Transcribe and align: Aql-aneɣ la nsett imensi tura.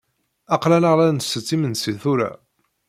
Aql-aneɣ 0.55 0.93
la 0.97 1.05
nsett 1.15 1.53
imensi 1.55 1.93
tura. 2.01 2.31